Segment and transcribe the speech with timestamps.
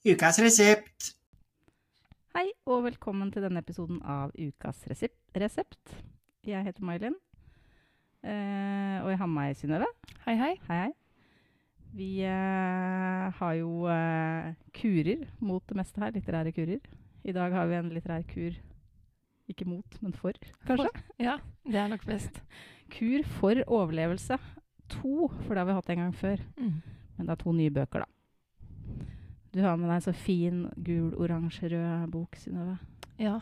[0.00, 1.10] Ukas resept.
[2.32, 5.90] Hei, og velkommen til denne episoden av Ukas resept.
[6.48, 7.18] Jeg heter May-Linn,
[8.24, 9.90] eh, og jeg har med meg Synnøve.
[10.24, 10.54] Hei, hei.
[10.70, 10.94] Hei, hei.
[11.92, 16.80] Vi eh, har jo eh, kurer mot det meste her, litterære kurer.
[17.20, 18.56] I dag har vi en litterær kur,
[19.52, 20.38] ikke mot, men for,
[20.70, 20.94] kanskje.
[21.20, 21.36] Ja,
[21.68, 22.40] det er nok best.
[22.96, 24.40] Kur for overlevelse.
[24.96, 26.46] To, for det har vi hatt en gang før.
[26.56, 26.80] Mm.
[27.18, 28.14] Men det er to nye bøker, da.
[29.54, 32.76] Du har med deg så fin gul, oransje, rød bok, Synnøve.
[33.18, 33.40] Ja,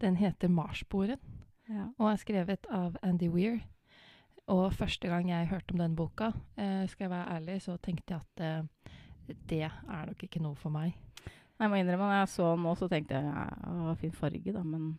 [0.00, 1.18] den heter Marsboeren
[1.68, 1.88] Ja.
[1.98, 3.60] og er skrevet av Andy Weir.
[4.50, 8.14] Og første gang jeg hørte om den boka, eh, skal jeg være ærlig, så tenkte
[8.14, 10.94] jeg at eh, det er nok ikke noe for meg.
[11.60, 14.62] Jeg må innrømme, når jeg så den nå, så tenkte jeg ja, fin farge, da,
[14.62, 14.96] men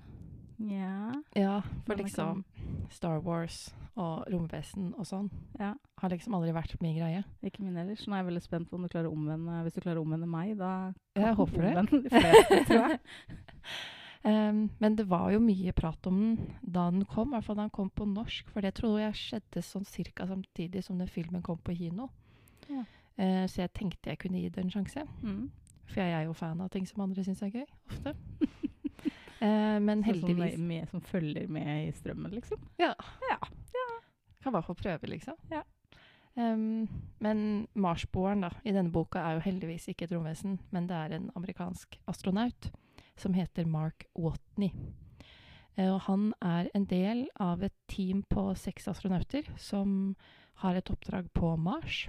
[0.70, 2.44] ja Ja, for liksom
[2.92, 3.70] Star Wars
[4.00, 5.30] og romvesen og sånn
[5.60, 7.24] Ja, har liksom aldri vært min greie.
[7.44, 7.96] ikke min heller.
[7.96, 10.00] Så nå er jeg veldig spent på om du klarer å omvende Hvis du klarer
[10.00, 11.74] å omvende meg, da Jeg kan du håper det.
[11.92, 13.00] de fleste, tror jeg.
[14.32, 17.60] um, men det var jo mye prat om den da den kom, i hvert fall
[17.60, 18.50] da den kom på norsk.
[18.54, 22.10] For det tror jeg skjedde sånn cirka samtidig som den filmen kom på kino.
[22.70, 22.86] Ja.
[23.20, 25.04] Uh, så jeg tenkte jeg kunne gi det en sjanse.
[25.22, 25.50] Mm.
[25.92, 28.16] For jeg er jo fan av ting som andre syns er gøy, ofte.
[29.42, 32.64] eh, men heldigvis som, med, som følger med i strømmen, liksom.
[32.82, 32.94] Ja.
[34.42, 35.38] Kan i hvert fall prøve, liksom.
[35.52, 35.62] Ja.
[36.34, 36.88] Um,
[37.20, 41.16] men Marsboeren da, i denne boka er jo heldigvis ikke et romvesen, men det er
[41.18, 42.70] en amerikansk astronaut
[43.20, 44.72] som heter Mark Watney.
[45.78, 50.16] Uh, og han er en del av et team på seks astronauter som
[50.64, 52.06] har et oppdrag på Mars.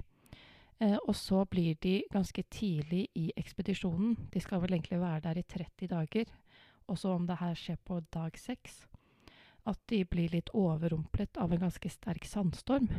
[0.79, 4.15] Uh, og så blir de ganske tidlig i ekspedisjonen.
[4.31, 6.31] De skal vel egentlig være der i 30 dager.
[6.87, 8.83] Og så om det her skjer på dag seks,
[9.65, 12.89] at de blir litt overrumplet av en ganske sterk sandstorm.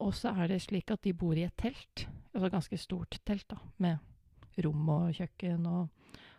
[0.00, 3.46] Og så er det slik at de bor i et telt, altså ganske stort telt,
[3.48, 5.88] da, med rom og kjøkken og,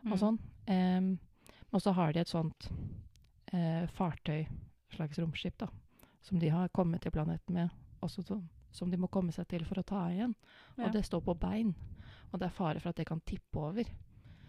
[0.06, 0.18] og Mm.
[0.18, 0.38] sånn.
[0.70, 1.20] Um,
[1.74, 2.70] og så har de et sånt
[3.54, 4.46] eh, fartøy,
[4.94, 5.68] slags romskip, da,
[6.22, 7.70] som de har kommet til planeten med,
[8.02, 10.36] også som, som de må komme seg til for å ta igjen.
[10.78, 10.86] Ja.
[10.86, 11.76] Og det står på bein,
[12.32, 13.84] og det er fare for at det kan tippe over.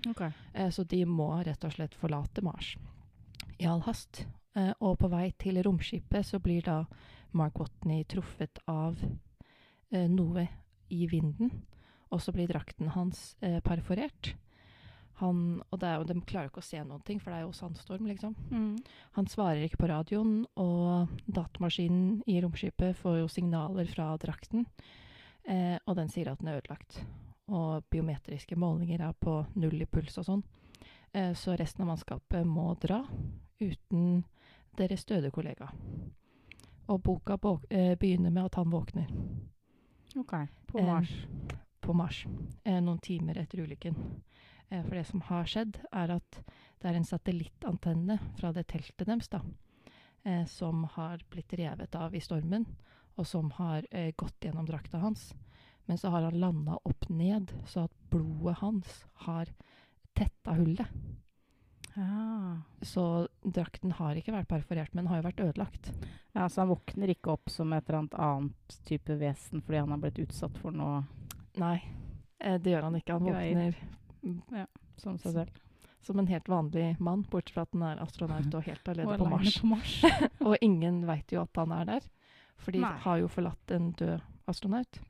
[0.07, 0.23] Ok.
[0.55, 2.77] Eh, Så de må rett og slett forlate Mars
[3.59, 4.27] i all hast.
[4.55, 6.85] Eh, Og på vei til romskipet så blir da
[7.33, 8.97] Mark Watney truffet av
[9.93, 10.49] eh, noe
[10.91, 11.51] i vinden,
[12.11, 14.35] og så blir drakten hans eh, perforert.
[15.19, 17.53] Han, og er jo, de klarer ikke å se noen ting, for det er jo
[17.53, 18.37] sandstorm, liksom.
[18.55, 18.77] Mm.
[19.17, 24.65] Han svarer ikke på radioen, og datamaskinen i romskipet får jo signaler fra drakten,
[25.45, 27.01] eh, og den sier at den er ødelagt.
[27.49, 30.43] Og biometriske målinger er på null i puls og sånn.
[31.13, 33.01] Eh, så resten av mannskapet må dra
[33.61, 34.25] uten
[34.77, 35.71] deres døde kollega.
[36.89, 37.39] Og boka
[37.71, 39.09] eh, begynner med at han våkner
[40.17, 40.33] Ok.
[40.67, 41.27] På Eh, Mars.
[41.81, 42.27] på Mars
[42.65, 43.95] noen timer etter ulykken.
[44.69, 46.43] For det som har skjedd, er at
[46.81, 49.41] det er en satellittantenne fra det teltet deres da,
[50.45, 52.67] som har blitt revet av i stormen,
[53.17, 53.87] og som har
[54.17, 55.33] gått gjennom drakta hans.
[55.89, 59.49] Men så har han landa opp ned, så at blodet hans har
[60.19, 60.87] tetta hullet.
[61.97, 62.61] Ja.
[62.85, 65.89] Så drakten har ikke vært perforert, men har jo vært ødelagt.
[66.37, 69.91] ja, så han våkner ikke opp som et eller annet annet type vesen fordi han
[69.91, 71.01] har blitt utsatt for noe
[71.59, 71.81] Nei,
[72.39, 73.17] eh, det gjør han ikke.
[73.17, 73.81] Han våkner
[74.23, 74.69] våkner
[75.01, 75.57] som seg selv.
[76.07, 79.19] som en helt vanlig mann, bortsett fra at han er astronaut og helt alene Og
[79.19, 79.57] på Mars.
[79.59, 79.97] på Mars.
[80.47, 82.07] Og ingen veit jo at han er der,
[82.59, 82.93] for de Nei.
[83.03, 85.01] har jo forlatt en død astronaut.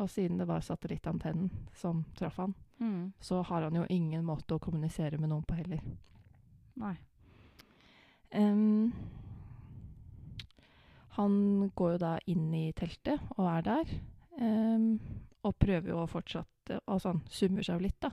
[0.00, 3.12] Og siden det var satellittantennen som traff han, Mm.
[3.20, 5.82] så har han jo ingen måte å kommunisere med noen på heller.
[6.80, 6.94] Nei.
[8.32, 8.94] Um,
[11.18, 14.00] han går jo da inn i teltet og er der,
[14.40, 15.00] Um,
[15.44, 18.12] og prøver jo å fortsette Og sånn summer seg jo litt, da.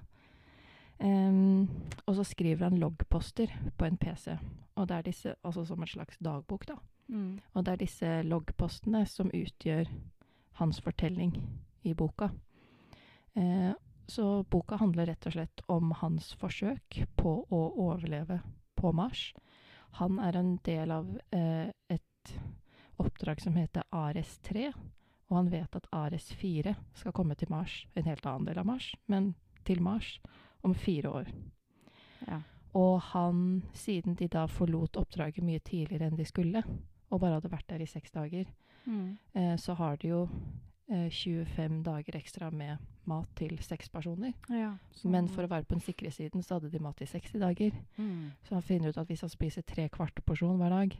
[0.99, 1.69] Um,
[2.07, 4.33] og så skriver han loggposter på en PC,
[4.75, 6.75] og det er disse, altså som en slags dagbok, da.
[7.07, 7.39] Mm.
[7.53, 9.91] Og det er disse loggpostene som utgjør
[10.57, 11.37] hans fortelling
[11.83, 12.29] i boka.
[13.33, 13.71] Eh,
[14.07, 18.39] så boka handler rett og slett om hans forsøk på å overleve
[18.75, 19.33] på Mars.
[19.99, 22.33] Han er en del av eh, et
[22.97, 24.71] oppdrag som heter Ares 3,
[25.29, 28.65] og han vet at Ares 4 skal komme til Mars, en helt annen del av
[28.69, 29.33] Mars, men
[29.67, 30.19] til Mars
[30.63, 31.31] om fire år.
[32.27, 32.39] Ja.
[32.77, 36.63] Og han, siden de da forlot oppdraget mye tidligere enn de skulle,
[37.09, 38.45] og bare hadde vært der i seks dager,
[38.87, 39.17] Mm.
[39.35, 40.29] eh, så har de jo
[40.87, 44.33] 25 dager ekstra med mat til seks personer.
[44.49, 44.73] Ja,
[45.03, 47.71] Men for å være på den sikre siden, så hadde de mat i 60 dager.
[47.97, 48.31] mm.
[48.43, 50.97] Så han finner ut at hvis han spiser tre kvart porsjon hver dag,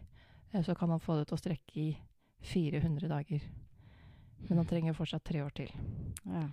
[0.53, 1.97] eh, så kan han få det til å strekke i
[2.41, 3.41] 400 dager.
[4.49, 5.71] Men han trenger fortsatt tre år til.
[6.25, 6.47] ja.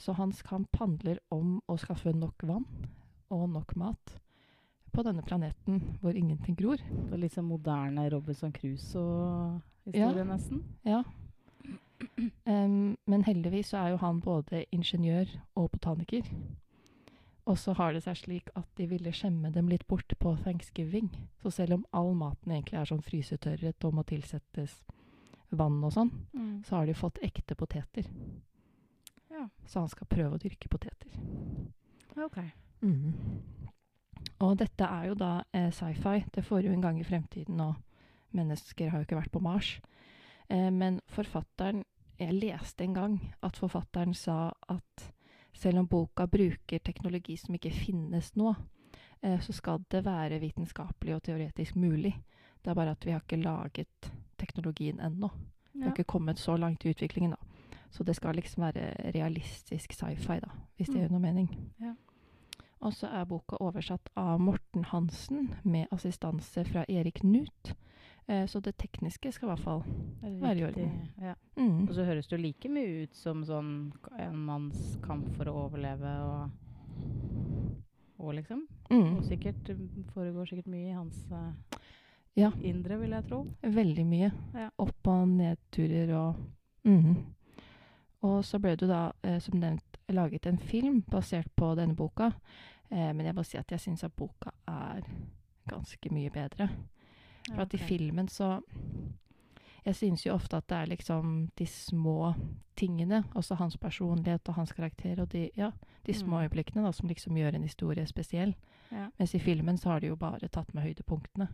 [0.00, 2.64] Så hans kamp handler om å skaffe nok vann
[3.28, 4.14] og nok mat
[4.94, 6.80] på denne planeten hvor ingenting gror.
[6.80, 10.62] Det er litt sånn moderne Robinson Crusoe-historie, nesten.
[10.88, 11.02] Ja.
[12.50, 15.28] Em, men heldigvis så er jo han både ingeniør
[15.60, 16.26] og botaniker.
[17.46, 21.08] Og så har det seg slik at de ville skjemme dem litt bort på thanksgiving.
[21.42, 24.80] Så selv om all maten egentlig er sånn frysetørret og må tilsettes
[25.50, 26.62] vann og sånn, Mm.
[26.64, 28.06] så har de fått ekte poteter.
[29.30, 29.48] Ja.
[29.66, 31.10] Så han skal prøve å dyrke poteter.
[32.16, 32.38] OK.
[32.82, 33.14] Mm.
[34.40, 36.24] Og dette er jo da eh, sci-fi.
[36.32, 37.74] Det får jo en gang i fremtiden, og
[38.32, 39.80] mennesker har jo ikke vært på Mars.
[40.48, 41.84] Eh, men forfatteren
[42.20, 45.06] Jeg leste en gang at forfatteren sa at
[45.56, 48.54] selv om boka bruker teknologi som ikke finnes nå,
[49.22, 52.12] eh, så skal det være vitenskapelig og teoretisk mulig.
[52.62, 55.30] Det er bare at vi har ikke laget teknologien ennå.
[55.72, 57.36] Vi har ikke kommet så langt i utviklingen, da.
[57.90, 61.00] Så det skal liksom være realistisk sci-fi, da, hvis det Mm.
[61.00, 61.72] gjør noe mening.
[61.80, 61.94] Ja.
[62.80, 67.74] Og så er boka oversatt av Morten Hansen med assistanse fra Erik Knut.
[68.30, 69.80] Eh, så det tekniske skal i hvert fall
[70.22, 70.90] Være i orden.
[71.18, 71.34] Ja.
[71.56, 71.88] mm.
[71.88, 73.70] Og så høres det jo like mye ut som sånn
[74.22, 76.52] en manns kamp for å overleve og,
[78.20, 78.62] og liksom.
[78.90, 79.16] Mm.
[79.16, 81.50] Og sikkert mm, foregår sikkert mye i hans uh,
[82.38, 82.52] Ja.
[82.62, 83.42] indre, vil jeg tro.
[83.62, 84.30] Veldig mye.
[84.54, 84.70] Ja.
[84.78, 86.40] Opp- og nedturer og
[86.86, 87.14] mm.
[88.22, 92.26] Og så ble det da, eh, som nevnt, laget en film basert på denne boka.
[92.90, 95.00] Eh, men jeg må si at jeg syns at boka er
[95.70, 96.68] ganske mye bedre.
[97.54, 98.60] For at i filmen så
[99.86, 102.34] Jeg synes jo ofte at det er liksom de små
[102.76, 105.70] tingene, også hans personlighet og hans karakter, og de, ja,
[106.06, 106.42] de små Mm.
[106.44, 108.54] øyeblikkene da, som liksom gjør en historie spesiell.
[108.92, 109.06] Ja.
[109.18, 111.48] Mens i filmen så har de jo bare tatt med høydepunktene.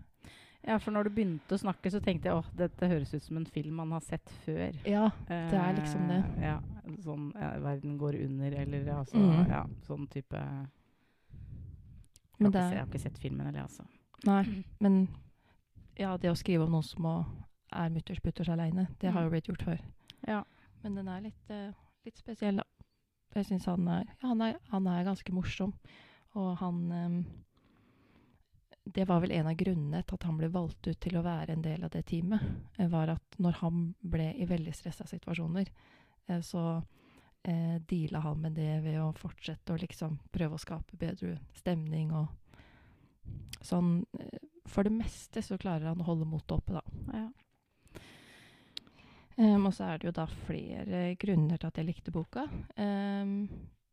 [0.67, 3.37] ja, for når du begynte å snakke, så tenkte jeg åh, dette høres ut som
[3.37, 4.73] en film man har sett før.
[4.85, 6.25] Ja, det er liksom det.
[6.39, 6.61] Eh, Ja,
[7.05, 9.49] sånn ja, verden går under, eller altså mm.
[9.49, 10.69] Ja, sånn type Jeg
[12.41, 13.85] har, ikke, jeg har ikke sett filmen, eller altså.
[14.27, 15.09] Nei, men
[15.97, 17.07] ja, det å skrive om noen som
[17.73, 19.81] er mutters putters aleine, det har jo blitt gjort før.
[20.29, 20.43] Ja.
[20.83, 21.73] Men den er litt, eh,
[22.07, 22.65] litt spesiell, da.
[23.35, 24.41] Jeg syns han Ja, han
[24.71, 25.73] han er ganske morsom.
[26.35, 27.17] Og han um,
[28.87, 31.53] Det var vel en av grunnene til at han ble valgt ut til å være
[31.57, 32.41] en del av det teamet.
[32.79, 35.67] eh, Var at når han ble i veldig stressa situasjoner,
[36.43, 36.83] så
[37.45, 42.13] eh, deala han med det ved å fortsette å liksom prøve å skape bedre stemning
[42.13, 42.29] og
[43.63, 44.05] sånn.
[44.21, 46.85] eh, For det meste så klarer han å holde motet oppe, da.
[47.15, 47.29] ja.
[49.37, 52.47] Um, og så er det jo da flere grunner til at jeg likte boka.
[52.81, 53.49] Um,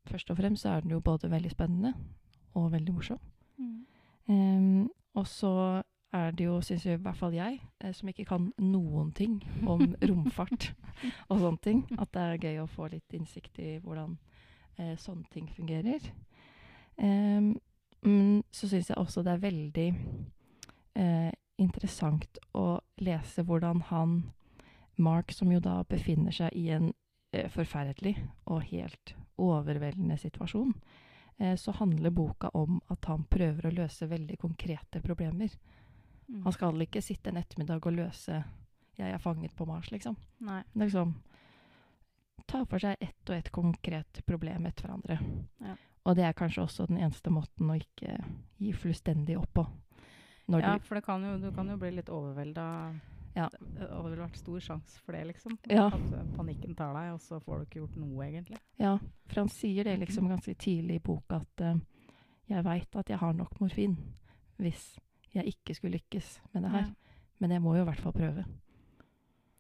[0.08, 1.92] først og fremst så er den jo både veldig spennende
[2.56, 3.20] og veldig morsom.
[3.58, 3.82] Mm.
[4.30, 4.86] Um,
[5.20, 5.84] og så
[6.14, 9.82] er det jo, syns i hvert fall jeg, eh, som ikke kan noen ting om
[10.10, 10.70] romfart
[11.28, 14.16] og sånne ting, at det er gøy å få litt innsikt i hvordan
[14.78, 16.06] eh, sånne ting fungerer.
[16.98, 17.56] Um,
[18.06, 19.88] men så syns jeg også det er veldig
[21.58, 24.18] interessant å lese hvordan han
[24.96, 26.92] Mark, som jo da befinner seg i en
[27.34, 30.74] eh, forferdelig og helt overveldende situasjon,
[31.38, 35.56] eh, så handler boka om at han prøver å løse veldig konkrete problemer.
[36.28, 36.44] Mm.
[36.46, 38.44] Han skal ikke sitte en ettermiddag og løse
[38.98, 40.16] 'jeg er fanget på Mars', liksom.
[40.40, 40.64] Nei.
[40.76, 41.16] Liksom
[42.46, 45.20] Ta for seg ett og ett konkret problem etter hverandre.
[45.60, 45.76] Ja.
[46.06, 48.18] Og det er kanskje også den eneste måten å ikke
[48.60, 49.66] gi fullstendig opp på.
[50.54, 52.68] Når Ja, du for det kan jo, du kan jo bli litt overvelda.
[53.34, 53.48] Ja.
[53.50, 55.56] Det hadde vært stor sjanse for det, liksom.
[55.72, 55.88] Ja.
[55.90, 58.60] At eh, panikken tar deg, og så får du ikke gjort noe, egentlig.
[58.82, 58.98] Ja,
[59.32, 61.80] for han sier det liksom ganske tidlig i boka at uh,
[62.52, 63.96] jeg veit at jeg har nok morfin
[64.62, 64.94] hvis
[65.34, 66.92] jeg ikke skulle lykkes med det her.
[67.42, 68.46] Men jeg må jo i hvert fall prøve.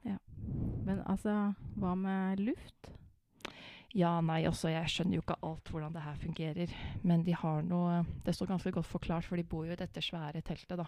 [0.05, 0.19] Ja.
[0.85, 2.91] Men altså, hva med luft?
[3.93, 6.75] Ja, nei, også jeg skjønner jo ikke alt hvordan det her fungerer.
[7.05, 10.01] Men de har noe Det står ganske godt forklart, for de bor jo i dette
[10.01, 10.87] svære teltet, da.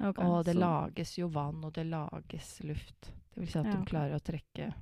[0.00, 3.12] Okay, og det så- lages jo vann, og det lages luft.
[3.34, 4.72] Det vil si at Ja, de klarer å trekke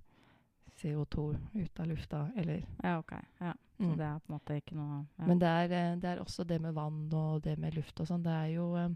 [0.78, 3.12] CO2 ut av lufta, eller Ja, ok.
[3.40, 3.52] Ja.
[3.76, 3.96] Så mm.
[3.96, 5.26] det er på en måte ikke noe ja.
[5.26, 8.06] Men det er, eh, det er også det med vann og det med luft og
[8.06, 8.22] sånn.
[8.22, 8.88] Det er jo eh,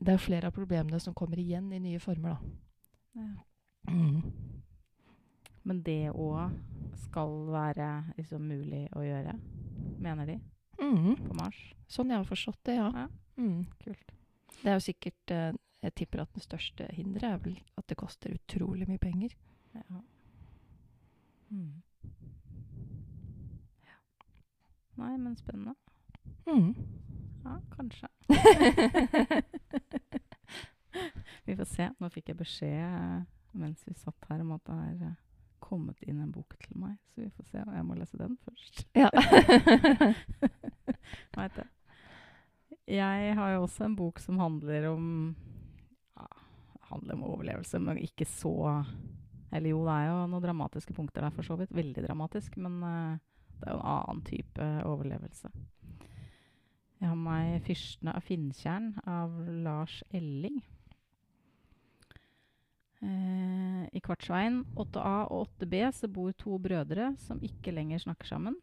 [0.00, 2.38] Det er flere av problemene som kommer igjen i nye former, da.
[3.14, 3.92] ja.
[3.92, 4.59] Mm.
[5.64, 6.50] Men det òg
[7.04, 9.34] skal være liksom mulig å gjøre,
[10.00, 10.38] mener de,
[10.80, 11.16] Mm.
[11.26, 11.58] på Mars?
[11.88, 12.86] Sånn jeg har forstått det, ja.
[12.94, 13.08] Ja.
[13.36, 13.66] Mm.
[13.84, 14.12] Kult.
[14.62, 15.52] Det er jo sikkert eh,
[15.82, 19.30] Jeg tipper at det største hinderet er vel at det koster utrolig mye penger.
[19.74, 19.82] Ja.
[21.50, 21.82] Mm.
[23.86, 23.96] ja.
[25.00, 25.74] Nei, men spennende.
[26.46, 26.74] Mm.
[27.44, 28.08] Ja, kanskje.
[31.46, 31.88] vi får se.
[32.00, 33.22] Nå fikk jeg beskjed eh,
[33.56, 35.16] mens vi satt her om at det er eh,
[35.62, 37.62] kommet inn en bok til meg, så vi får se.
[37.62, 38.82] Jeg må lese den først.
[38.96, 39.10] Ja.
[41.36, 41.68] Vet det.
[42.90, 45.04] Jeg har jo også en bok som handler om
[46.16, 46.26] ja,
[46.90, 48.84] handler om overlevelse, men ikke så
[49.52, 51.74] Eller jo, det er jo noen dramatiske punkter der, for så vidt.
[51.74, 53.18] Veldig dramatisk, men uh,
[53.58, 55.50] det er jo en annen type overlevelse.
[57.00, 59.32] Jeg har meg 'Fyrstene av Finntjern' av
[59.64, 60.60] Lars Elling.
[63.00, 68.54] Eh, I Kvartsveien 8A og 8B så bor to brødre som ikke lenger snakker sammen.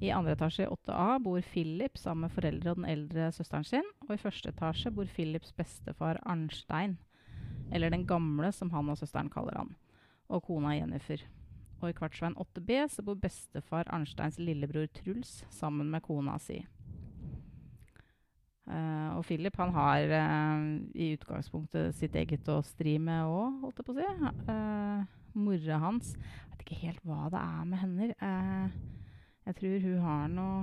[0.00, 3.90] I andre etasje i 8A bor Philip sammen med foreldre og den eldre søsteren sin.
[4.08, 6.96] Og i første etasje bor Philips bestefar Arnstein,
[7.70, 9.74] eller den gamle som han og søsteren kaller han,
[10.32, 11.20] og kona Jennifer.
[11.82, 16.62] Og i Kvartsveien 8B så bor bestefar Arnsteins lillebror Truls sammen med kona si.
[18.74, 20.62] Eh, og Philip han har uh,
[20.94, 24.32] i utgangspunktet sitt eget å stri med òg, holdt jeg på å si.
[24.48, 25.04] Uh,
[25.34, 28.10] Mora hans Jeg vet ikke helt hva det er med henne.
[28.18, 28.66] Uh,
[29.44, 30.58] jeg tror hun har noe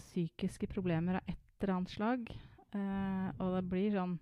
[0.00, 2.30] psykiske problemer av et eller annet slag.
[2.76, 4.16] Eh, og det blir sånn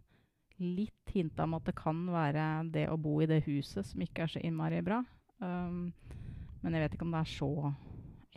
[0.63, 4.27] litt hinta om at det kan være det å bo i det huset som ikke
[4.27, 5.01] er så innmari bra.
[5.43, 5.93] Um,
[6.63, 7.51] men jeg vet ikke om det er så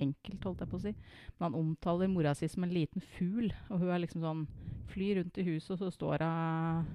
[0.03, 0.93] enkelt, holdt jeg på å si.
[1.37, 4.47] Men han omtaler mora si som en liten fugl, og hun er liksom sånn
[4.87, 6.85] Flyr rundt i huset, og så står hun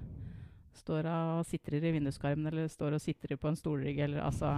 [0.73, 4.49] Står og sitrer i vinduskarmen, eller står og sitrer på en stolrygg, eller altså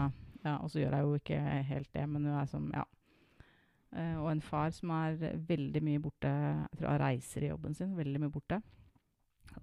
[0.46, 2.86] ja, Og så gjør hun jo ikke helt det, men hun er som Ja.
[3.96, 5.14] Uh, og en far som er
[5.48, 8.60] veldig mye borte Jeg tror han reiser i jobben sin, veldig mye borte.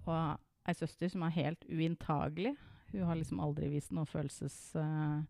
[0.05, 2.55] Og ei søster som er helt uinntagelig.
[2.93, 5.21] Hun har liksom aldri vist noen følelses, uh,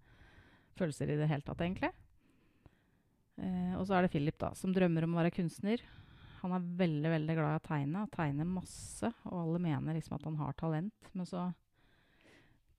[0.78, 1.92] følelser i det hele tatt, egentlig.
[3.42, 5.82] Eh, og så er det Philip, da, som drømmer om å være kunstner.
[6.44, 9.10] Han er veldig veldig glad i å tegne, tegner masse.
[9.30, 11.48] Og alle mener liksom at han har talent, men så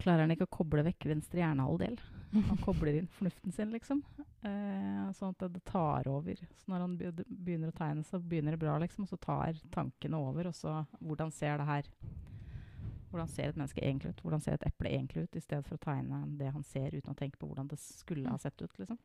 [0.03, 1.97] klarer han ikke å koble vekk venstre hjernehalvdel.
[2.51, 4.01] Han kobler inn fornuften sin, liksom.
[4.43, 6.41] Eh, sånn at det tar over.
[6.59, 9.07] Så når han begynner å tegne, så begynner det bra, liksom.
[9.07, 10.51] Og så tar tankene over.
[10.51, 11.91] Og så Hvordan ser det her
[13.13, 14.23] Hvordan ser et menneske egentlig ut?
[14.27, 15.37] Hvordan ser et eple egentlig ut?
[15.39, 18.27] I stedet for å tegne det han ser, uten å tenke på hvordan det skulle
[18.27, 18.99] ha sett ut, liksom.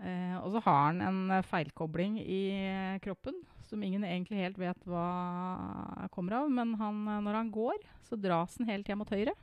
[0.00, 3.36] Eh, og så har han en eh, feilkobling i eh, kroppen
[3.68, 6.52] som ingen egentlig helt vet hva kommer av.
[6.52, 9.34] Men han, eh, når han går, så dras han hele hjem mot høyre.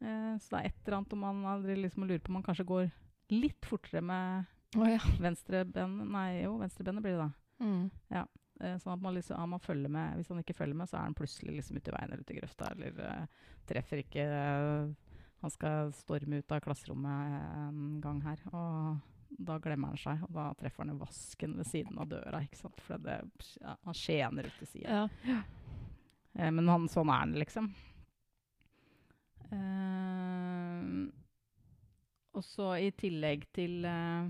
[0.00, 2.68] Eh, så det er et eller annet om han liksom lurer på om han kanskje
[2.68, 2.90] går
[3.30, 4.48] litt fortere med
[4.80, 4.98] oh, ja.
[5.22, 7.30] venstrebenet Nei, jo, venstrebenet blir det da.
[7.60, 7.84] Mm.
[8.60, 10.18] Eh, sånn at man liksom, ja, man følger med.
[10.18, 12.34] Hvis han ikke følger med, så er han plutselig liksom ute i veien eller ute
[12.34, 12.74] i grøfta.
[12.74, 13.30] Eller
[13.70, 14.26] treffer ikke
[15.40, 18.42] Han skal storme ut av klasserommet en gang her.
[18.50, 18.98] Og
[19.46, 22.42] da glemmer han seg, og da treffer han jo vasken ved siden av døra.
[22.44, 22.82] ikke sant?
[22.84, 23.20] For det,
[23.62, 25.06] ja, han skjener ut til sida.
[25.26, 25.40] ja.
[26.34, 27.70] Eh, men han, sånn er han, liksom.
[29.50, 30.84] Eh,
[32.38, 34.28] og så i tillegg til eh,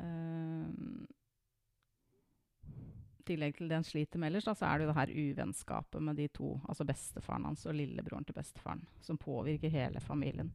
[0.00, 0.68] eh,
[3.28, 6.02] tillegg til det han sliter med ellers, da, så er det jo det her uvennskapet
[6.02, 10.54] med de to, altså bestefaren hans og lillebroren til bestefaren, som påvirker hele familien.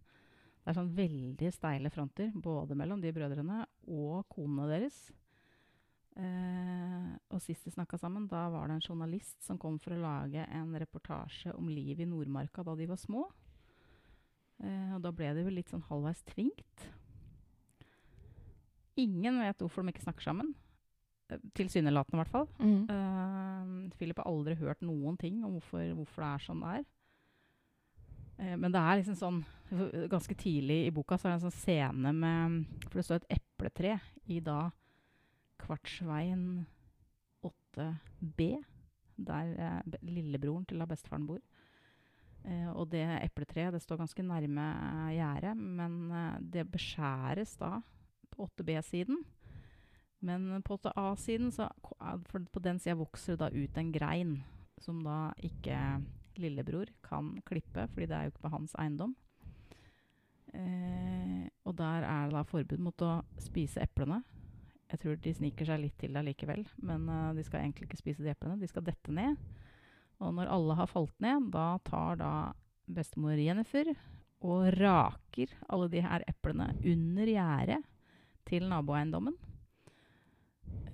[0.65, 4.97] Det er sånn veldig steile fronter, både mellom de brødrene og konene deres.
[6.17, 10.01] Eh, og sist de snakka sammen, da var det en journalist som kom for å
[10.01, 13.27] lage en reportasje om livet i Nordmarka da de var små.
[14.63, 16.87] Eh, og da ble det vel litt sånn halvveis tvingt.
[18.97, 20.53] Ingen vet hvorfor de ikke snakker sammen.
[21.29, 22.49] Eh, Tilsynelatende, i hvert fall.
[22.57, 22.89] Mm.
[22.89, 26.91] Eh, Philip har aldri hørt noen ting om hvorfor, hvorfor det er sånn det er.
[28.39, 29.43] Eh, men det er liksom sånn
[30.11, 32.57] Ganske tidlig i boka så er det en sånn scene med
[32.89, 33.95] For det står et epletre
[34.29, 34.69] i da
[35.63, 36.65] Kvartsveien
[37.45, 38.47] 8B,
[39.25, 41.39] der eh, lillebroren til da bestefaren bor.
[42.45, 45.95] Eh, og det epletreet det står ganske nærme eh, gjerdet, men
[46.53, 47.79] det beskjæres da
[48.35, 49.23] på 8B-siden.
[50.25, 54.35] Men på 8A-siden, så er- for på den sida vokser det da ut en grein
[54.81, 55.79] som da ikke
[56.41, 59.15] lillebror kan klippe, fordi det er jo ikke på hans eiendom.
[60.55, 64.21] Eh, og der er det da forbud mot å spise eplene.
[64.91, 68.01] Jeg tror de sniker seg litt til det likevel, men eh, de skal egentlig ikke
[68.03, 68.59] spise de eplene.
[68.61, 69.39] De skal dette ned.
[70.23, 72.33] Og når alle har falt ned, da tar da
[72.85, 73.89] bestemor Jennifer
[74.45, 77.81] og raker alle de her eplene under gjerdet
[78.45, 79.35] til naboeiendommen.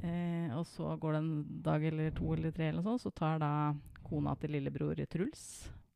[0.02, 3.42] Eh, og så går det en dag eller to eller tre, eller sånn, så tar
[3.44, 3.52] da
[4.12, 5.46] kona til lillebror Truls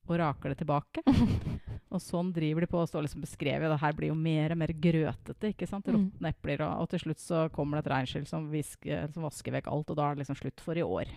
[0.06, 1.02] og raker det tilbake.
[1.94, 3.72] og sånn driver de på og står liksom beskrevet.
[3.72, 5.52] Det her blir jo mer og mer grøtete.
[5.52, 5.88] ikke sant?
[5.90, 5.96] Mm.
[5.98, 6.66] Råtne epler.
[6.66, 9.98] Og, og til slutt så kommer det et regnskyll som, som vasker vekk alt, og
[9.98, 11.10] da er det liksom slutt for i år.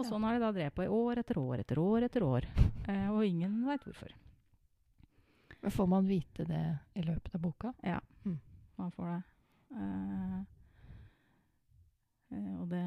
[0.00, 2.50] Og sånn har de da drevet på i år etter år etter år etter år.
[2.90, 4.10] Eh, og ingen veit hvorfor.
[5.60, 6.62] Men får man vite det
[6.98, 7.70] i løpet av boka?
[7.86, 8.00] Ja,
[8.80, 9.18] Man får det.
[9.76, 10.38] Eh,
[12.32, 12.80] eh, og det.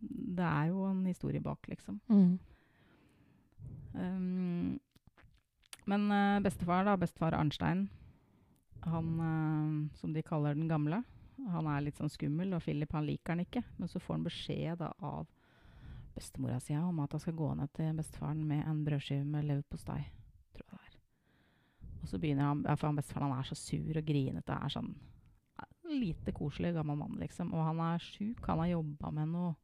[0.00, 2.00] Det er jo en historie bak, liksom.
[3.92, 4.78] Um,
[5.90, 7.88] men uh, bestefar, da, bestefar Arnstein,
[8.86, 11.02] han uh, som de kaller den gamle,
[11.48, 13.62] han er litt sånn skummel, og Philip han liker han ikke.
[13.78, 15.28] Men så får han beskjed da av
[16.14, 20.00] bestemora si om at han skal gå ned til bestefaren med en brødskive med leverpostei.
[20.56, 20.98] Tror jeg det er.
[22.00, 24.58] Og så begynner han, ja, for han bestefaren han er så sur og grinete.
[24.58, 24.92] er sånn
[25.90, 27.48] Lite koselig gammel mann, liksom.
[27.50, 28.44] Og han er sjuk.
[28.46, 29.56] Han har jobba med noe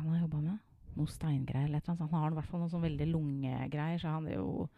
[0.00, 0.68] han har jobba med?
[0.98, 1.90] Noe steingreier eller et.
[2.00, 4.68] Han har i hvert fall noen sånn veldig lungegreier, så han er jo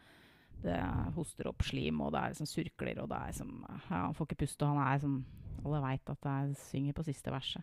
[0.62, 0.79] det
[1.17, 4.29] hoster opp slim, og det er liksom surkler, og det er som ja, Han får
[4.29, 5.17] ikke puste, og han er som
[5.62, 7.62] Alle veit at er, synger på siste verset.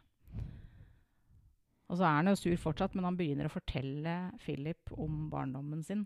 [1.89, 5.81] Og så er han jo sur fortsatt, men han begynner å fortelle Philip om barndommen
[5.83, 6.05] sin.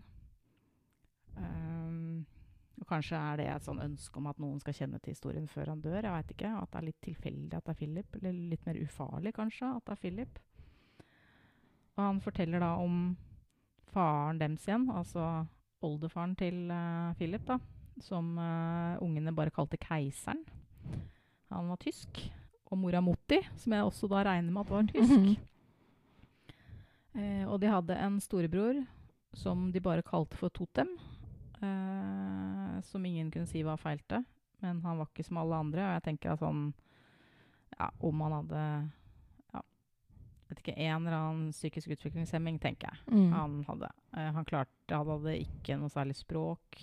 [1.36, 2.24] Um,
[2.80, 5.74] og kanskje er det et sånn ønske om at noen skal kjenne til historien før
[5.74, 6.00] han dør.
[6.00, 6.54] Jeg vet ikke.
[6.62, 8.18] At det er litt tilfeldig at det er Philip.
[8.18, 10.40] Eller litt mer ufarlig, kanskje, at det er Philip.
[11.94, 13.14] Og han forteller da om
[13.94, 15.44] faren dems igjen, altså
[15.84, 17.58] oldefaren til uh, Philip, da.
[18.02, 20.42] Som uh, ungene bare kalte keiseren.
[21.54, 22.24] Han var tysk.
[22.72, 25.34] Og mora Motti, som jeg også da regner med at var tysk.
[27.14, 28.80] Eh, og de hadde en storebror
[29.38, 30.88] som de bare kalte for Totem.
[31.62, 34.24] Eh, som ingen kunne si hva feilte.
[34.58, 35.84] Men han var ikke som alle andre.
[35.84, 36.72] Og jeg tenker at sånn
[37.74, 38.64] Ja, om han hadde
[40.48, 43.04] vet ikke, En eller annen psykisk utviklingshemming, tenker jeg.
[43.12, 43.30] Mm.
[43.32, 43.90] Han hadde.
[44.16, 46.82] Uh, han klarte Han hadde ikke noe særlig språk.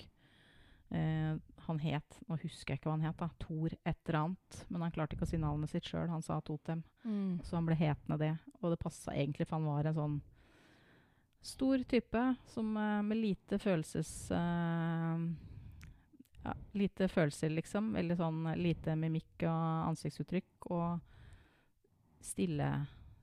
[0.91, 1.37] Uh,
[1.67, 3.21] han het Nå husker jeg ikke hva han het.
[3.21, 4.63] da, Tor et eller annet.
[4.69, 6.09] Men han klarte ikke å si navnet sitt sjøl.
[6.11, 6.83] Han sa Totem.
[7.05, 7.39] Mm.
[7.45, 8.33] Så han ble hetende det.
[8.61, 10.19] Og det passa egentlig, for han var en sånn
[11.41, 12.21] stor type
[12.53, 14.11] som, uh, med lite følelses...
[16.41, 17.93] ja, lite følelser, liksom.
[17.93, 20.69] Veldig sånn lite mimikk og ansiktsuttrykk.
[20.73, 20.99] Og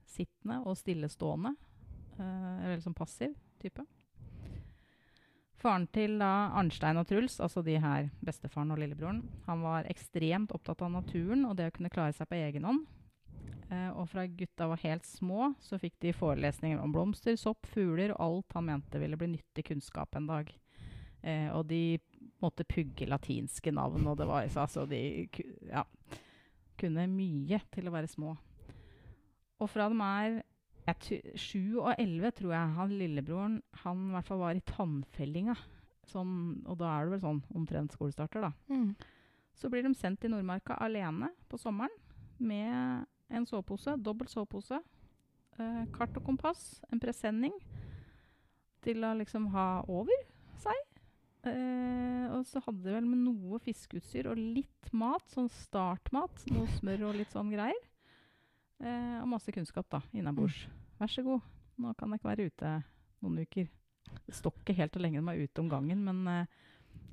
[0.08, 1.54] stillesittende og stillestående.
[2.18, 3.84] Uh, veldig sånn passiv type.
[5.58, 10.52] Faren til da Arnstein og Truls, altså de her bestefaren og lillebroren, han var ekstremt
[10.54, 12.84] opptatt av naturen og det å kunne klare seg på egen hånd.
[13.68, 18.14] Eh, og fra gutta var helt små, så fikk de forelesninger om blomster, sopp, fugler
[18.14, 20.52] og alt han mente ville bli nyttig kunnskap en dag.
[21.26, 21.98] Eh, og de
[22.38, 25.26] måtte pugge latinske navn, og det var altså de
[25.66, 25.82] ja,
[26.78, 28.36] kunne mye til å være små.
[29.58, 30.38] Og fra de er
[31.38, 35.56] sju og elleve, tror jeg han lillebroren han i hvert fall var i tannfellinga.
[36.08, 38.52] Sånn, og da er det vel sånn omtrent skolestarter, da.
[38.72, 38.94] Mm.
[39.58, 41.92] Så blir de sendt til Nordmarka alene på sommeren
[42.38, 44.78] med en sovepose, dobbelt sovepose,
[45.58, 47.52] eh, kart og kompass, en presenning
[48.84, 50.14] til å liksom ha over
[50.62, 50.78] seg.
[51.48, 56.70] Eh, og så hadde de vel med noe fiskeutstyr og litt mat, sånn startmat, noe
[56.78, 57.87] smør og litt sånn greier.
[58.78, 60.60] Eh, og masse kunnskap da, innabords.
[61.00, 61.42] Vær så god,
[61.82, 62.72] nå kan dere være ute
[63.24, 63.68] noen uker.
[64.24, 66.56] Det står ikke helt hvor lenge de er ute om gangen, men eh,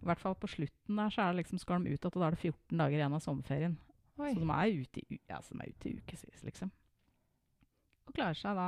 [0.01, 2.28] i hvert fall på slutten der så er det liksom, skal de ut og da
[2.28, 3.78] er det 14 dager igjen av sommerferien.
[4.15, 4.32] Oi.
[4.32, 6.71] Så de er ute i, ja, så ute i ukevis, liksom.
[8.06, 8.67] Og klarer seg da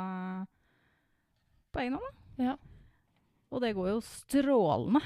[1.72, 2.48] på egen hånd, da.
[2.50, 2.56] Ja.
[3.54, 5.00] Og det går jo strålende.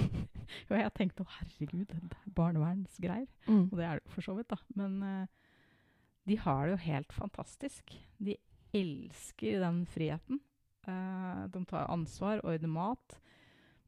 [0.70, 3.26] og jeg tenkte å herregud, det er barnevernsgreier.
[3.50, 3.66] Mm.
[3.66, 4.56] Og det er det for så vidt, da.
[4.78, 5.45] Men eh,
[6.26, 7.94] de har det jo helt fantastisk.
[8.18, 8.36] De
[8.74, 10.40] elsker den friheten.
[10.86, 13.20] Uh, de tar ansvar, ordner mat.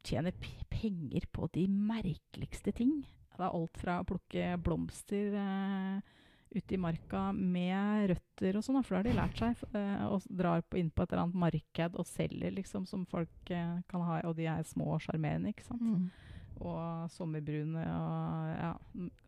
[0.06, 0.34] Tjener
[0.70, 3.00] penger på de merkeligste ting.
[3.34, 5.98] Det er alt fra å plukke blomster uh,
[6.54, 9.66] ute i marka med røtter og sånn, for det har de lært seg.
[9.74, 13.50] Uh, og drar på, inn på et eller annet marked og selger, liksom, som folk
[13.50, 14.22] uh, kan ha.
[14.30, 15.82] Og de er små og sjarmerende, ikke sant.
[15.82, 16.08] Mm.
[16.58, 18.72] Og sommerbrune og ja,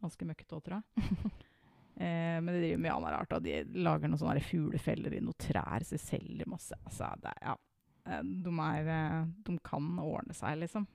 [0.03, 1.41] ganske møkkete òg, tror jeg.
[1.97, 3.33] eh, men de driver med annet rart.
[3.37, 6.77] Og de lager noen sånne fuglefeller i noen trær, så de selger masse.
[6.85, 7.57] Altså, det ja.
[8.07, 10.87] Eh, De, er, eh, de kan ordne seg, liksom.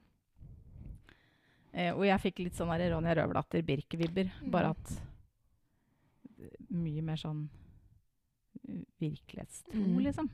[1.76, 4.32] Eh, og jeg fikk litt sånn Ronja Røverdatter Birk-vibber.
[4.50, 4.72] Bare Mhm.
[4.72, 5.02] at
[6.40, 7.50] eh, Mye mer sånn
[9.00, 10.00] virkelighetstro, mm.
[10.04, 10.30] liksom.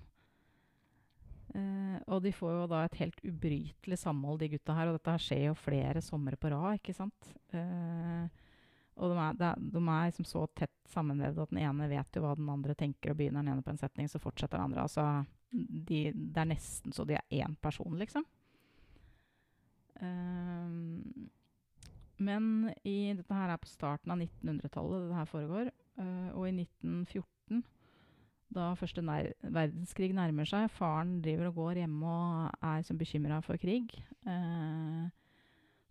[1.53, 4.87] Eh, og de får jo da et helt ubrytelig samhold, de gutta her.
[4.91, 7.33] Og dette skjer jo flere somre på rad, ikke sant.
[7.51, 8.27] Eh,
[8.97, 12.35] og de er, de er liksom så tett sammenvevd at den ene vet jo hva
[12.37, 14.85] den andre tenker, og begynner den ene på en setning, så fortsetter den andre.
[14.85, 15.05] Altså,
[15.51, 18.25] de, det er nesten så de er én person, liksom.
[20.01, 21.29] Um,
[22.21, 25.71] men i, dette her er på starten av 1900-tallet det her foregår.
[25.99, 27.63] Uh, og i 1914,
[28.51, 30.67] da første nær verdenskrig nærmer seg.
[30.75, 33.93] Faren driver og går hjemme og er som bekymra for krig.
[34.27, 35.05] Eh,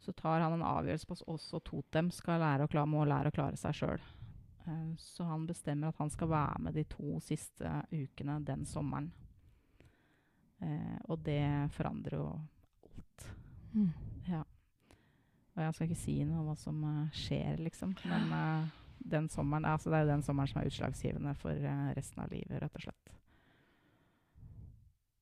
[0.01, 3.33] så tar han en avgjørelse på at også Totem skal lære å klare, må lære
[3.33, 4.07] å klare seg sjøl.
[4.67, 9.11] Uh, så han bestemmer at han skal være med de to siste ukene den sommeren.
[10.61, 11.45] Uh, og det
[11.77, 12.31] forandrer jo
[12.91, 13.29] alt.
[13.75, 13.93] Mm.
[14.29, 14.45] Ja.
[15.61, 17.95] Og jeg skal ikke si noe om hva som eh, skjer, liksom.
[18.09, 18.69] Men eh,
[19.13, 22.31] den sommeren, altså det er jo den sommeren som er utslagsgivende for eh, resten av
[22.33, 23.17] livet, rett og slett.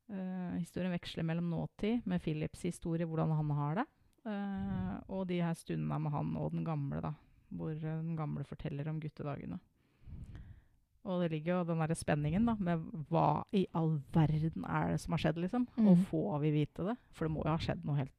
[0.09, 3.85] Uh, historien veksler mellom nåtid, med Philips historie, hvordan han har det,
[4.29, 7.15] eh, og de her stundene med han og den gamle, da.
[7.49, 9.59] Hvor eh, den gamle forteller om guttedagene.
[11.09, 15.01] Og det ligger jo den derre spenningen da, med hva i all verden er det
[15.01, 15.65] som har skjedd, liksom.
[15.81, 16.05] Og Mm.
[16.11, 16.97] får vi vite det?
[17.17, 18.15] For det må jo ha skjedd noe helt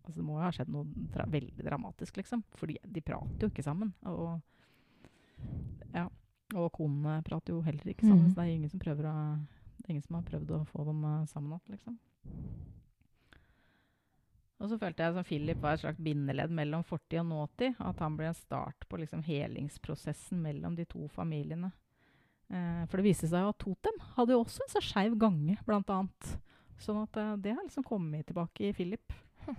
[0.00, 2.40] Altså det må jo ha skjedd noe dra veldig dramatisk, liksom.
[2.56, 3.92] For de, de prater jo ikke sammen.
[4.08, 4.40] Og
[5.94, 6.08] ja.
[6.56, 8.30] Og konene prater jo heller ikke sammen, mm.
[8.32, 9.14] så det er ingen som prøver å
[9.80, 11.98] det er ingen som har prøvd å få dem eh, sammen igjen, liksom.
[14.60, 17.78] Og så følte jeg som Philip var et slags bindeledd mellom fortid og nåtid.
[17.80, 21.72] At han ble en start på liksom helingsprosessen mellom de to familiene.
[22.52, 25.56] Eh, for det viste seg jo at Totem hadde jo også en så skeiv gange,
[25.64, 26.34] blant annet.
[26.82, 29.16] Sånn at eh, det har liksom kommet tilbake i Philip.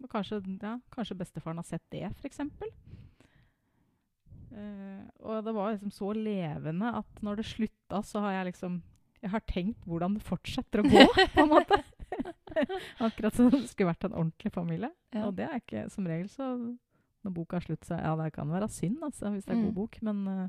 [0.00, 2.38] Eh, kanskje, ja, kanskje bestefaren har sett det, f.eks.
[4.50, 8.80] Uh, og det var liksom så levende at når det slutta, så har jeg liksom
[9.20, 11.82] Jeg har tenkt hvordan det fortsetter å gå, på en måte.
[13.06, 14.90] Akkurat som det skulle vært en ordentlig familie.
[15.14, 15.26] Ja.
[15.28, 16.50] Og det er ikke som regel så
[17.24, 19.64] Når boka er slutt, så Ja, det kan være synd, altså, hvis det er Mm.
[19.66, 20.48] god bok, men uh,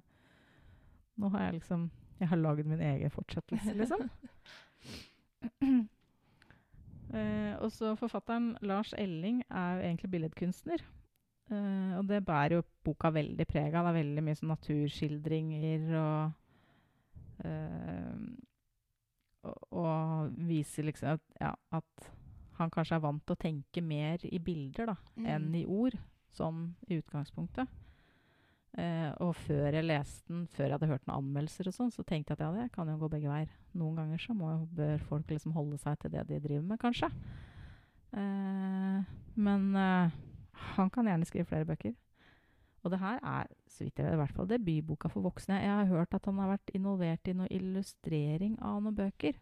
[1.19, 1.89] nå har jeg liksom
[2.21, 4.09] Jeg har lagd min egen fortsettelse, liksom.
[7.11, 10.83] uh, og så forfatteren Lars Elling er jo egentlig billedkunstner.
[11.51, 13.85] Uh, og det bærer jo boka veldig preg av.
[13.89, 16.31] Det er veldig mye sånn naturskildringer og
[17.43, 18.13] eh,
[19.43, 22.09] og, viser liksom at, ja, at
[22.59, 25.55] han kanskje er vant til å tenke mer i bilder da, enn Mm.
[25.55, 25.97] i ord,
[26.29, 27.67] sånn i utgangspunktet.
[28.77, 32.05] Eh, og før jeg leste den, før jeg hadde hørt noen anmeldelser, og sånn, så
[32.07, 33.49] tenkte jeg at ja, det kan jo gå begge veier.
[33.73, 37.09] Noen ganger så må, bør folk liksom holde seg til det de driver med, kanskje.
[38.13, 39.03] Eh,
[39.35, 40.11] men eh,
[40.77, 41.95] han kan gjerne skrive flere bøker.
[42.81, 45.59] Og det her er så vidt jeg vet, i hvert fall debutboka for voksne.
[45.61, 49.37] Jeg har hørt at han har vært involvert i noe illustrering av noen bøker.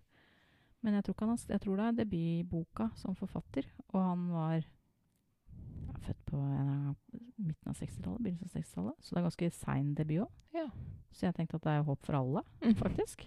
[0.84, 3.65] Men jeg tror, ikke han har, jeg tror det er debutboka som forfatter.
[3.93, 6.95] Og han var ja, født på en
[7.39, 8.99] midten av 60-tallet, begynnelsen av 60-tallet.
[9.04, 10.32] Så det er ganske sein debut òg.
[10.56, 10.67] Ja.
[11.15, 12.75] Så jeg tenkte at det er håp for alle, Mm.
[12.80, 13.25] faktisk.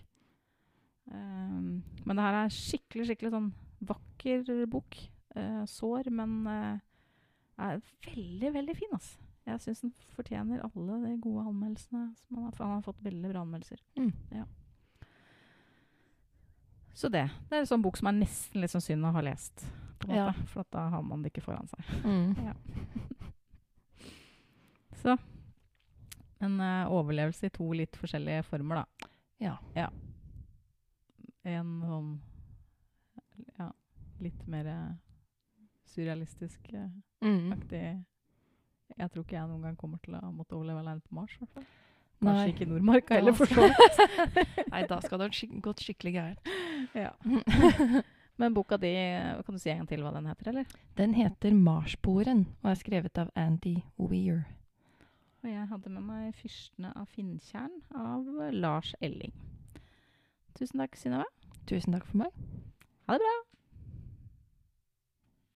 [1.13, 3.51] Um, men det her er skikkelig, skikkelig sånn
[3.89, 5.01] vakker bok.
[5.35, 6.77] Uh, sår, men uh,
[7.59, 9.19] er veldig, veldig fin, altså.
[9.45, 12.15] Jeg syns han fortjener alle de gode anmeldelsene.
[12.21, 13.81] Som han, har, han har fått veldig bra anmeldelser.
[13.99, 14.13] Mm.
[14.31, 14.45] Ja.
[16.95, 17.25] Så det.
[17.49, 19.65] Det er en sånn bok som er nesten litt sånn synd å ha lest.
[20.11, 20.29] Ja.
[20.51, 21.83] For at da har man det ikke foran seg.
[22.05, 22.35] Mm.
[25.03, 25.17] Så
[26.43, 28.87] en uh, overlevelse i to litt forskjellige former, da.
[29.75, 29.89] Ja.
[31.47, 32.11] En sånn
[33.59, 33.69] ja,
[34.23, 34.91] litt mer eh,
[35.91, 36.91] surrealistisk eh,
[37.23, 37.53] Mm.
[38.99, 41.35] Jeg tror ikke jeg noen gang kommer til å måtte overleve alene på Mars.
[41.41, 41.67] Hvertfall.
[42.23, 42.51] Kanskje Nei.
[42.53, 44.03] ikke i Nordmarka heller, for så vidt.
[44.73, 46.53] Nei, da skal det ha skik gått skikkelig gærent.
[47.05, 47.11] ja.
[48.41, 48.93] Men boka di,
[49.45, 50.77] kan du si en gang til hva den heter, eller?
[50.99, 54.45] Den heter 'Marsboeren' og er skrevet av Andy Weir.
[55.43, 59.35] Og jeg hadde med meg 'Fyrstene av Finntjern' av Lars Elling.
[60.59, 61.27] Tusen takk, Synnøve.
[61.67, 62.31] Tusen takk for meg.
[63.09, 63.37] Ha det bra!